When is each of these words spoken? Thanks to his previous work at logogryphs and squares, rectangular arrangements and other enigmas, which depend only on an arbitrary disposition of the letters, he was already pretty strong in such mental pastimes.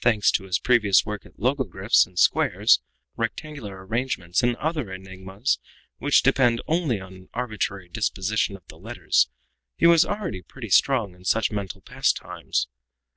Thanks 0.00 0.32
to 0.32 0.42
his 0.42 0.58
previous 0.58 1.06
work 1.06 1.24
at 1.24 1.38
logogryphs 1.38 2.04
and 2.04 2.18
squares, 2.18 2.80
rectangular 3.16 3.86
arrangements 3.86 4.42
and 4.42 4.56
other 4.56 4.90
enigmas, 4.92 5.60
which 5.98 6.24
depend 6.24 6.60
only 6.66 6.98
on 7.00 7.14
an 7.14 7.28
arbitrary 7.32 7.88
disposition 7.88 8.56
of 8.56 8.66
the 8.66 8.76
letters, 8.76 9.28
he 9.78 9.86
was 9.86 10.04
already 10.04 10.42
pretty 10.42 10.70
strong 10.70 11.14
in 11.14 11.22
such 11.24 11.52
mental 11.52 11.80
pastimes. 11.80 12.66